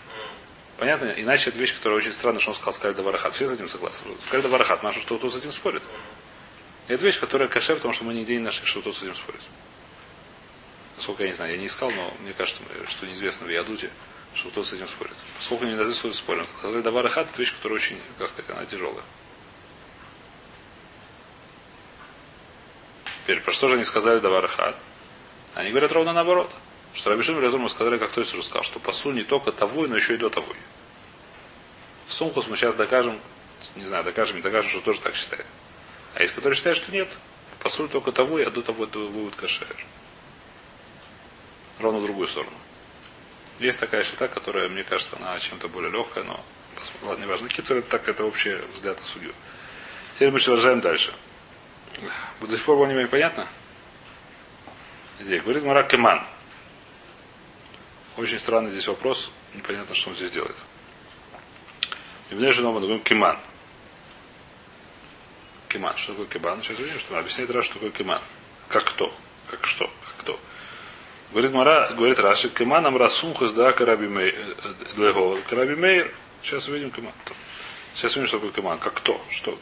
[0.78, 1.12] Понятно?
[1.18, 3.34] Иначе это вещь, которая очень странно, что он сказал Скальда Варахат.
[3.34, 4.18] Все с этим согласны.
[4.18, 5.82] Скальда Варахат, Маша, что кто с этим спорит.
[6.88, 9.14] И это вещь, которая кашер, потому что мы нигде не нашли, что кто с этим
[9.14, 9.42] спорит.
[10.96, 13.90] Насколько я не знаю, я не искал, но мне кажется, что неизвестно в Ядуте,
[14.32, 15.16] что кто с этим спорит.
[15.38, 16.46] Сколько не дозы спорим.
[16.46, 19.04] Сказали Даварахат, это вещь, которая очень, как сказать, она тяжелая.
[23.26, 24.76] Теперь, про что же они сказали Даварахат?
[25.56, 26.48] Они говорят ровно наоборот.
[26.94, 29.96] Что Рабишин Резон сказали, как то есть уже сказал, что посу не только того, но
[29.96, 30.46] еще и до того.
[32.06, 33.18] В Сумхус мы сейчас докажем,
[33.74, 35.44] не знаю, докажем, не докажем, что тоже так считает.
[36.14, 37.08] А есть, которые считают, что нет.
[37.58, 39.74] Посуль только того, а до того это будет кашер.
[41.80, 42.56] Ровно в другую сторону.
[43.58, 46.38] Есть такая счета, которая, мне кажется, она чем-то более легкая, но
[47.02, 47.48] ладно, не важно.
[47.48, 49.32] Китер, так это общий взгляд на судью.
[50.14, 51.12] Теперь мы продолжаем дальше.
[52.40, 53.46] До сих пор более-менее понятно?
[55.20, 56.26] Здесь говорит Марак Кеман.
[58.16, 59.30] Очень странный здесь вопрос.
[59.54, 60.56] Непонятно, что он здесь делает.
[62.30, 63.38] И в же мы говорим Кеман.
[65.68, 65.96] Кеман.
[65.96, 66.62] Что такое Кеман?
[66.62, 68.20] Сейчас увидим, что объясняет раз, что такое Кеман.
[68.68, 69.14] Как кто?
[69.50, 69.86] Как что?
[69.86, 70.40] Как кто?
[71.32, 74.34] Говорит Мара, говорит Раши, Кеман Амра Сумхас да Караби Мейр.
[74.96, 76.12] Э, Караби Мейр.
[76.42, 77.12] Сейчас увидим Кеман.
[77.94, 78.78] Сейчас увидим, что такое Кеман.
[78.78, 79.20] Как кто?
[79.30, 79.58] Что?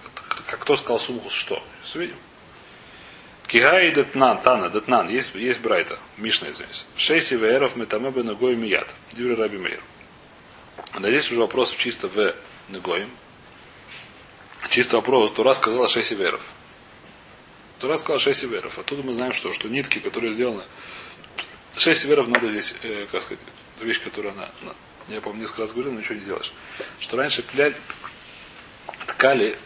[0.47, 1.63] Как кто сказал Сумхус что?
[1.83, 2.17] Сейчас увидим.
[3.47, 6.87] Кигай детнан, тана, детнан, есть, есть брайта, Мишна, извиняюсь.
[6.97, 8.93] Шейси вееров метамебе ногой мият.
[9.13, 9.81] Дюри раби мейр.
[10.99, 12.35] Но здесь уже вопрос чисто в
[12.69, 13.11] негоим.
[14.71, 16.41] Чисто вопрос, Тура сказала шейси вееров.
[17.79, 18.79] Тура сказала шейси вееров.
[18.79, 20.65] Оттуда мы знаем, что, что нитки, которые сделаны.
[21.77, 23.45] Шесть веров надо здесь, э, как сказать,
[23.81, 24.49] вещь, которая она,
[25.09, 26.53] я помню, несколько раз говорил, но ничего не сделаешь.
[26.99, 27.77] Что раньше пляли,
[29.07, 29.59] ткали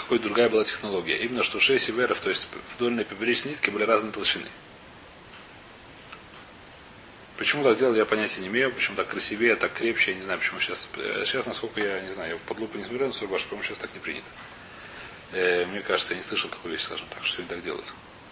[0.00, 1.16] какой другая была технология.
[1.18, 4.46] Именно что 6 северов, то есть вдольные поперечные нитки были разной толщины.
[7.40, 8.70] Почему так делали, я понятия не имею.
[8.70, 10.88] Почему так красивее, так крепче, я не знаю, почему сейчас.
[10.96, 13.66] Э, сейчас, насколько я не знаю, я под лупу не смотрел на свой баш, по-моему,
[13.66, 14.28] сейчас так не принято.
[15.32, 17.86] Э, мне кажется, я не слышал такую вещь, скажем так, что они так делают.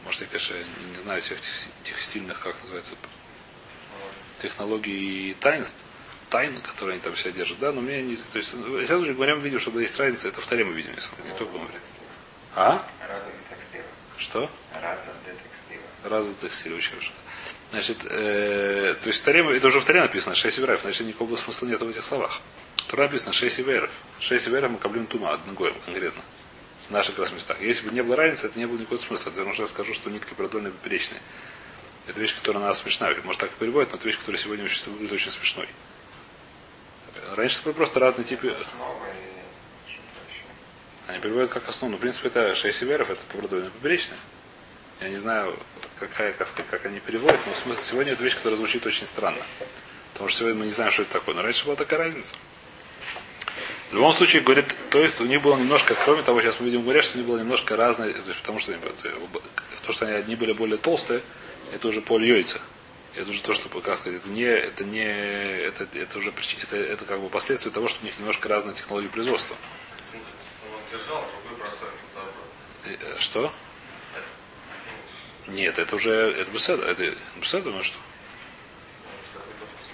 [0.05, 1.39] Может, я, конечно, не, знаю всех
[1.85, 2.97] тех стильных, как называется,
[4.43, 5.77] технологий и таинств,
[6.31, 8.17] тайн, которые они там все держат, да, но мне не...
[8.17, 10.93] То есть, ну, если мы говорим, видим, что есть разница, это в таре мы видим,
[10.95, 11.81] если не только говорит.
[12.55, 12.87] А?
[14.17, 14.51] Что?
[16.05, 17.13] Раза текстиль, очень хорошо.
[17.71, 21.37] Значит, э, то есть в таре, это уже в таре написано 6 веров, значит никакого
[21.37, 22.41] смысла нет в этих словах.
[22.89, 23.91] Тура написано 6 веров.
[24.21, 26.23] 6 веров мы каблим тума, одногоем конкретно.
[26.89, 27.61] В наших как раз местах.
[27.61, 29.31] Если бы не было разницы, это не было никакого смысла.
[29.31, 31.21] Что я скажу, что нитки продольные поперечные.
[32.07, 33.15] Это вещь, которая на нас смешная.
[33.25, 35.69] Может так и переводит, но это вещь, которая сегодня выглядит очень смешной.
[37.35, 38.55] Раньше были просто разные типы.
[41.07, 41.93] Они переводят как основу.
[41.93, 44.19] Но, в принципе, это 6 северов, это продольно поперечное.
[45.01, 45.57] Я не знаю,
[45.99, 49.43] какая, как, как они переводят, но в смысле сегодня это вещь, которая звучит очень странно.
[50.13, 51.35] Потому что сегодня мы не знаем, что это такое.
[51.35, 52.35] Но раньше была такая разница.
[53.91, 56.83] В любом случае, говорит, то есть у них было немножко, кроме того, сейчас мы видим,
[56.83, 58.75] говорят, что у них было немножко разное, то есть, потому что
[59.87, 61.23] то, что они одни были более толстые,
[61.73, 62.61] это уже поле яйца.
[63.19, 67.05] Это уже то, что, как сказать, это не, это не, это, это уже это, это
[67.05, 69.57] как бы последствия того, что у них немножко разная технология производства.
[72.85, 73.53] Э, что?
[75.49, 77.99] Нет, это уже, это беседа, это беседа, ну что?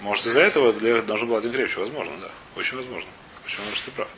[0.02, 2.30] Может из-за этого для должен был один крепче, возможно, да.
[2.56, 3.08] Очень возможно.
[3.42, 4.08] Почему может ты прав.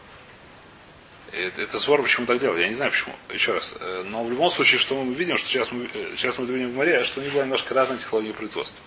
[1.37, 2.57] Это, это свор, почему так делал.
[2.57, 3.14] Я не знаю почему.
[3.31, 3.77] Еще раз.
[3.79, 6.70] Э, но в любом случае, что мы видим, что сейчас мы, э, сейчас мы видим
[6.70, 8.83] в море, что у них была немножко разная технология производства.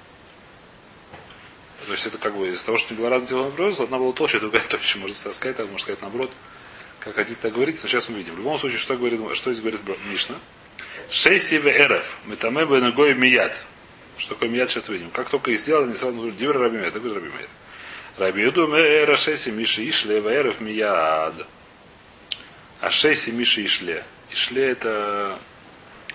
[1.85, 4.13] То есть это как бы из-за того, что не было разных технологий производства, одна была
[4.13, 4.97] толще, другая тоньше.
[4.97, 6.31] Можно сказать так, можно сказать наоборот.
[6.99, 8.33] Как хотите так говорить, но сейчас мы видим.
[8.33, 10.35] В любом случае, что, говорит, что здесь говорит Мишна?
[11.09, 12.17] Шейси в эров.
[12.25, 13.63] Метаме бы ногой мият.
[14.17, 15.11] Что такое мияд, сейчас видим.
[15.11, 17.47] Как только и сделали, они сразу говорят, дивер раби мейр, такой раби мейр.
[18.17, 21.35] Раби Юду мэра шеси миши ишле ваэров мияд.
[22.81, 24.03] А шеси миши ишле.
[24.31, 25.39] Ишле это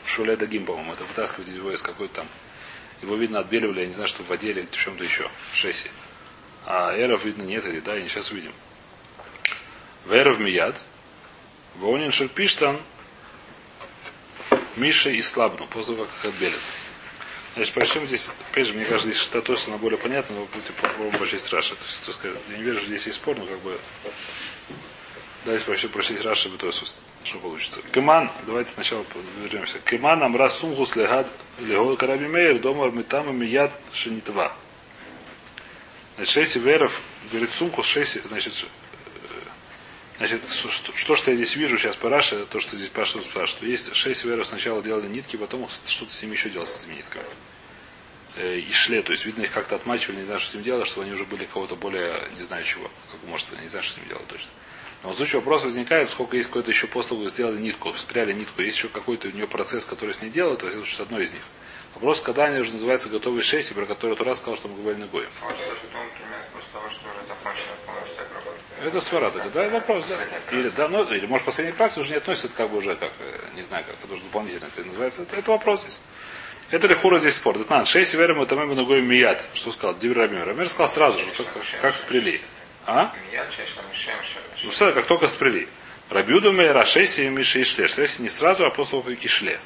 [0.07, 0.93] шуле дагим, по-моему.
[0.93, 2.29] Это вытаскивать его из какой-то там.
[3.03, 5.31] Его видно отбеливали, я не знаю, что в воде или в чем-то еще.
[5.53, 5.91] Шеси.
[6.65, 8.53] А эров видно нет, или да, и сейчас увидим.
[10.07, 10.77] Вэров мияд.
[11.77, 12.81] Вонин шерпиштан
[14.77, 16.59] Миша и слабну, после того, как отбелят.
[17.55, 21.17] Значит, прочтем здесь, опять же, мне кажется, здесь статус она более понятна, но будет попробуем
[21.17, 21.77] прочесть Раши.
[21.77, 23.79] То есть, то сказать, я не верю, что здесь есть спор, но как бы
[25.45, 27.81] давайте прочтем прочесть Раши, то что получится.
[27.93, 29.05] Кеман, давайте сначала
[29.43, 29.79] вернемся.
[29.81, 31.27] Кеман амра сумгус легад
[31.59, 34.53] лего караби мейер дома армитама мияд шинитва.
[36.17, 38.67] Значит, шесть веров, говорит сумкус, шесть, значит,
[40.17, 43.67] Значит, что, что я здесь вижу сейчас по Раше, то, что здесь Паша спрашивает, что
[43.67, 47.27] есть шесть веров сначала делали нитки, потом что-то с ними еще делать с этими нитками.
[48.37, 50.87] Э, и шле, то есть, видно, их как-то отмачивали, не знаю, что с ним делать,
[50.87, 53.97] чтобы они уже были кого-то более, не знаю чего, как может, не знаю, что с
[53.97, 54.51] ним делать точно.
[55.05, 58.63] Но в случае вопрос возникает, сколько есть какой-то еще после того, сделали нитку, спряли нитку,
[58.63, 61.31] есть еще какой-то у нее процесс, который с ней делают, то есть это одно из
[61.31, 61.43] них.
[61.95, 65.07] Вопрос, когда они уже называются готовые шесть, про которые Тура сказал, что мы говорили на
[65.09, 65.29] Гоем.
[68.83, 70.17] Это свара тогда, да, вопрос, да.
[70.57, 73.39] Или, да, ну, или может последний праздник уже не относится как бы уже как, э,
[73.55, 75.23] не знаю, как это уже дополнительно это называется.
[75.23, 76.01] Это, это вопрос здесь.
[76.71, 77.57] Это ли хура здесь спор.
[77.57, 77.85] Это надо.
[77.85, 79.47] Шесть верим, это мы ногой мият.
[79.55, 79.97] Что сказал?
[79.97, 80.47] Дивер Рамир.
[80.47, 81.47] Рамир сказал сразу же, как,
[81.81, 82.41] как спрели.
[82.87, 83.15] А?
[83.15, 83.33] Ну,
[84.71, 85.69] все, как только спрели.
[86.11, 87.89] Рабиуду мейра шесть и миши и шле.
[87.89, 89.59] Шле не сразу, а после того, как и шле.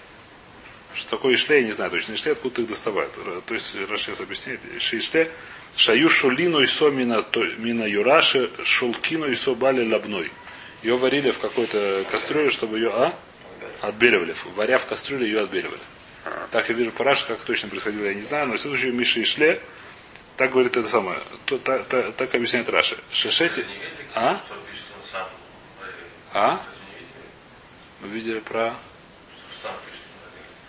[0.95, 2.15] Что такое ишле, я не знаю точно.
[2.15, 3.13] Ишле, откуда их доставают.
[3.47, 4.61] То есть, Рашес объясняет.
[4.77, 5.31] Ишле,
[5.77, 7.25] Шаю шулину и со мина,
[7.59, 10.31] мина юраши, шулкину и со бали лабной.
[10.83, 13.15] Ее варили в какой-то кастрюле, чтобы ее а?
[13.81, 14.35] отбеливали.
[14.57, 15.81] Варя в кастрюле, ее отбеливали.
[16.51, 19.25] Так я вижу параш, как точно происходило, я не знаю, но в случае Миши и
[19.25, 19.61] Шле,
[20.37, 21.19] так говорит это самое.
[21.47, 22.97] То, та, та, так объясняет Раша.
[23.13, 23.65] Шешети.
[24.15, 24.41] А?
[26.39, 26.63] А?
[28.01, 28.75] Мы видели про...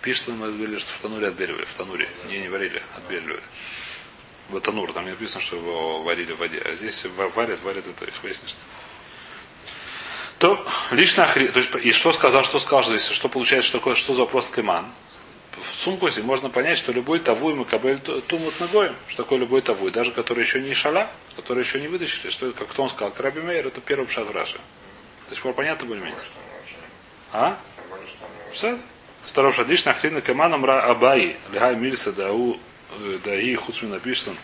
[0.02, 1.64] Пишется, мы видели, что в Тануре отбеливали.
[1.64, 2.08] В Тануре.
[2.28, 3.42] Не, не варили, отбеливали
[4.50, 8.04] в танур, там не написано, что его варили в воде, а здесь варят, варят это
[8.04, 8.56] их выяснишь.
[10.38, 14.14] То лично то есть, и что сказал, что сказал здесь, что получается, что такое, что
[14.14, 14.86] за вопрос кеман.
[15.60, 19.90] В сумкусе можно понять, что любой тавуй мы кабель тумут ногой, что такое любой тавуй,
[19.90, 23.40] даже который еще не шала, который еще не вытащили, что как кто он сказал, Краби
[23.40, 24.58] Мейер, это первый пшат в Раше.
[25.30, 26.20] До сих пор понятно более-менее?
[27.32, 27.56] А?
[28.52, 28.78] Все?
[29.22, 29.68] Второй пшат.
[29.68, 32.58] Лично ахтина кеманом ра абаи, легай мильса дау
[33.24, 34.36] да и хуцмин написан,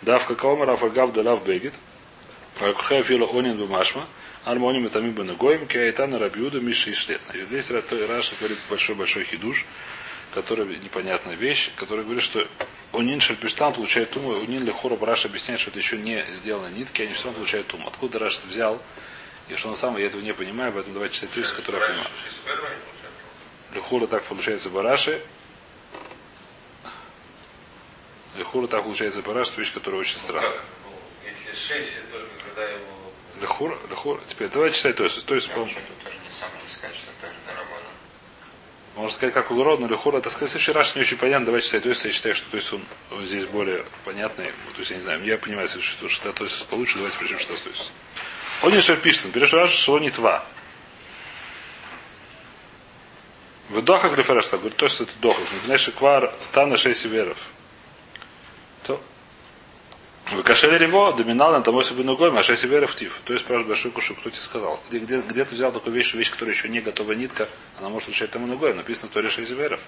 [0.00, 1.74] дав какого раф агав да лав бегет,
[2.54, 4.06] фаркухая фила онин бумашма,
[4.46, 7.22] альмоним это ми бенегоим, киайтана рабиуда миши и шлет.
[7.22, 9.66] Значит, здесь Раша говорит большой-большой хидуш,
[10.32, 12.46] который непонятная вещь, который говорит, что
[12.92, 17.12] Унин Шельпиштан получает туму, Унин Лехора Раша объясняет, что это еще не сделано нитки, они
[17.12, 17.86] все равно получают туму.
[17.86, 18.80] Откуда Раша взял?
[19.50, 22.08] И что он сам, я этого не понимаю, поэтому давайте читать то, который я понимаю.
[23.74, 25.20] Лехура так получается Бараши,
[28.36, 30.52] Лехура так получается параш, что вещь, которая очень странная.
[31.24, 33.12] Если 6, только когда его...
[33.40, 34.20] Лехура, лехура.
[34.28, 35.26] Теперь давай читать то есть.
[35.26, 35.68] То есть, по
[38.96, 41.84] можно сказать, как угодно, но лехура, это сказать, раз не очень понятно, давайте читать.
[41.84, 42.82] То есть я считаю, что то есть он
[43.24, 44.46] здесь более понятный.
[44.46, 47.38] То есть я не знаю, я понимаю, что, что, что то есть получше, давайте причем
[47.38, 47.92] что то есть.
[48.09, 48.09] Он
[48.68, 50.44] не шерпишет, берешь раз, что не тва.
[53.70, 55.44] В дохах лефераш, говорит, то есть это дохах.
[55.64, 57.38] Знаешь, квар, там на шесть северов.
[60.30, 63.20] В кашеле его доминал на тому себе ногой, а шесть себе рафтив.
[63.24, 64.80] То есть спрашивает большой кушу, кто тебе сказал?
[64.88, 68.06] Где, где, где ты взял такую вещь, вещь, которая еще не готова нитка, она может
[68.06, 68.72] получать тому ногой.
[68.74, 69.80] Написано в Торе шесть веров.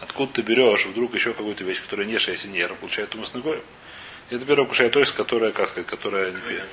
[0.00, 3.62] Откуда ты берешь вдруг еще какую-то вещь, которая не шесть нейра, получает тому с ногой?
[4.30, 6.66] Это первое кушает то есть, которая, как сказать, которая не пьет.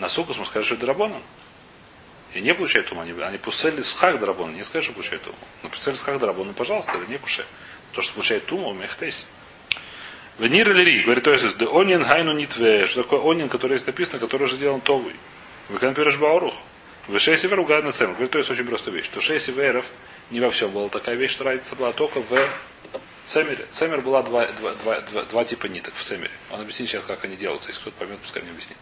[0.00, 1.22] На сукус мы скажем, что это драбоном.
[2.32, 3.02] И не получает туму.
[3.02, 5.36] Они, они пустили с хак драбона, не скажешь, что получает туму.
[5.62, 7.44] Но пустили с хак драбона, пожалуйста, это не кушай.
[7.92, 9.26] То, что получает туму, мехтейс.
[10.38, 14.44] Венир лири, говорит, то есть, онин хайну нитве, что такое онин, который есть написано, который
[14.44, 15.14] уже сделан товый.
[15.68, 16.54] Вы kan пираш баурух.
[17.08, 18.12] В шесть северов угадать на цену.
[18.12, 19.08] Говорит, то есть очень простая вещь.
[19.08, 19.86] То шесть северов
[20.30, 22.48] не во всем была такая вещь, что разница была только в
[23.26, 23.66] цемере.
[23.70, 26.32] Цемер была два, два, два, два, два типа ниток в цемере.
[26.50, 27.68] Он объяснит сейчас, как они делаются.
[27.68, 28.78] Если кто-то поймет, пускай мне объяснит.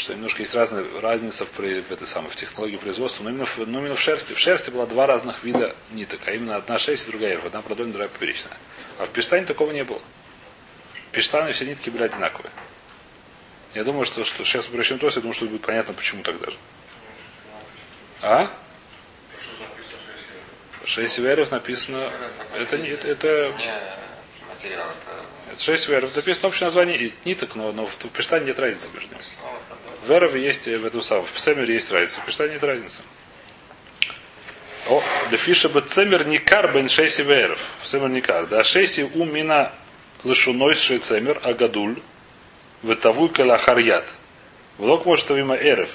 [0.00, 3.58] Что немножко есть разная разница в, в, этой самой, в технологии производства, но именно, в,
[3.58, 4.32] но именно в шерсти.
[4.32, 7.92] В шерсти была два разных вида ниток, а именно одна шесть и другая Одна продольная,
[7.92, 8.56] другая поперечная.
[8.98, 10.00] А в пештане такого не было.
[11.12, 12.50] Пештаны все нитки были одинаковые.
[13.74, 16.56] Я думаю, что, что сейчас обращаем то, я думаю, что будет понятно, почему так даже.
[18.22, 18.50] А?
[20.86, 22.10] Шесть веров написано.
[22.54, 23.54] Это не это, это,
[24.48, 24.86] материал,
[25.52, 26.16] это веров.
[26.16, 29.24] Написано общее название ниток, но, но в Пештане нет разницы между ними.
[30.02, 31.26] В Верове есть э, в этом самом.
[31.26, 32.20] В Цемере есть разница.
[32.20, 33.02] В Пештане нет разницы.
[34.88, 37.60] О, Лефиша бы Цемер Никар бен Шейси Веров.
[37.80, 38.46] В Цемер Никар.
[38.46, 39.72] Да Шейси у мина
[40.24, 41.96] лишуной шей Цемер Агадуль.
[42.82, 44.06] Ветавуй калахарьят.
[44.78, 45.90] Влог может мимо Эрев.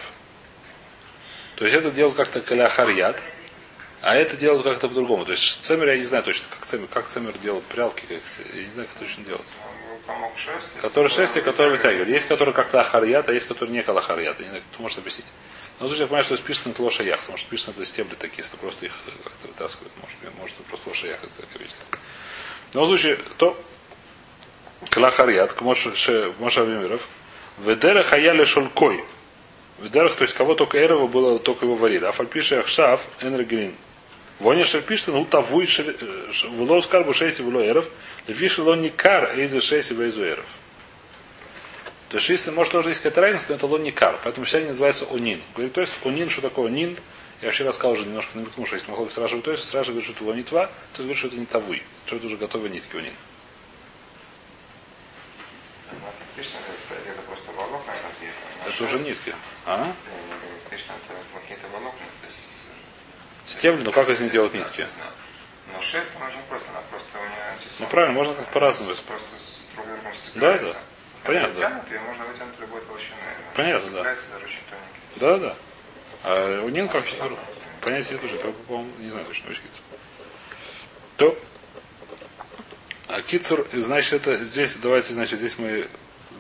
[1.56, 3.20] То есть это делают как-то калахарьят.
[4.02, 5.26] А это делают как-то по-другому.
[5.26, 8.22] То есть цемер, я не знаю точно, как цемер, как цемер делают прялки, как,
[8.54, 9.56] я не знаю, как точно делается.
[10.06, 10.80] Помог шерсти.
[10.82, 12.12] Который шерсти, который вытягивали.
[12.12, 14.40] Есть которые как-то ахарьят, а есть которые не калахарьят.
[14.40, 15.28] Я не знаю, кто может объяснить.
[15.80, 18.56] Но слушай, я понимаю, что списано это лошаях, потому что списано это стебли такие, если
[18.58, 21.72] просто их как-то вытаскивают, может, может просто лошаях это такая вещь.
[22.74, 23.60] Но в случае, то
[24.90, 25.92] калахарьят, Моша
[26.62, 27.08] Авимиров,
[27.58, 29.04] Ведера хаяли шулькой.
[29.80, 32.06] Ведерах, то есть кого только Эрева было, только его варили.
[32.06, 33.76] А фальпиши Ахшав, Энергрин.
[34.40, 35.70] Воня шерпишта, ну тавуй
[36.50, 37.90] вло скарбу шейси вло эров,
[38.28, 40.46] лефиши ло никар эйзе шейси вейзу эров.
[42.10, 44.20] То есть, если может тоже есть какая-то разница, то это ло никар.
[44.24, 45.42] Поэтому вся называется онин.
[45.54, 46.98] Говорит, то есть онин, что такое онин?
[47.42, 50.14] Я вообще рассказал уже немножко намекнул, что если ходим сразу, то есть сразу говорит, что
[50.14, 52.72] это ло не тва, то есть говорит, что это не тавуй, что это уже готовые
[52.72, 53.14] нитки онин.
[56.36, 57.22] Кришна, это
[58.80, 59.34] но уже нитки.
[59.66, 59.78] А?
[59.78, 62.06] Я не говорю, Кришна, это какие-то волокна.
[62.22, 62.64] То есть,
[63.46, 64.88] Стебли, ну как из них делать нитки?
[65.74, 67.70] Но шерсть, она очень просто, она просто у нее.
[67.80, 70.74] Ну правильно, можно как по-разному Просто с друг другом Да, да.
[71.24, 71.54] Понятно.
[71.54, 73.16] Вытянут, ее можно вытянуть любой толщины.
[73.56, 74.16] Понятно, да.
[75.16, 75.56] Да, да.
[76.24, 77.04] А у Нин как
[77.82, 79.62] понятие тоже, по- по-моему, не знаю точно, очень
[81.18, 81.38] То
[83.08, 85.88] а кицур, значит, это здесь, давайте, значит, здесь мы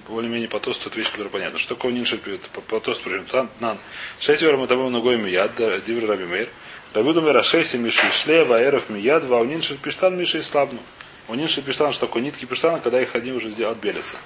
[0.08, 1.60] более-менее по тосту это вещь, которая понятна.
[1.60, 3.10] Что такое нинши по, по тосту?
[3.26, 3.78] Тан, нан.
[4.20, 6.50] Шесть вером это был ногой мияд, да, дивр раби мейр.
[6.96, 10.80] А шесть миши шле, ваэров мияд, ва у нинши пиштан миши слабну.
[11.28, 14.18] У нинши пиштан, что такое нитки пиштана, когда их одни уже отбелятся.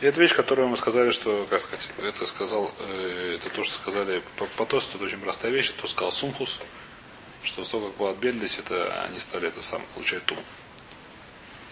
[0.00, 3.74] И это вещь, которую мы сказали, что, как сказать, это сказал, э, это то, что
[3.74, 6.60] сказали по, по тосту, это очень простая вещь, то сказал Сумхус,
[7.42, 10.38] что с того, как отбелились, это они стали это сам получать тум.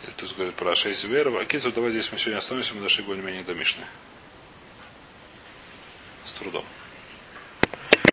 [0.05, 1.37] И то есть говорит про шесть веров.
[1.37, 3.85] А киту, давай здесь мы сегодня остановимся, мы дошли более-менее до Мишны.
[6.25, 6.65] С трудом.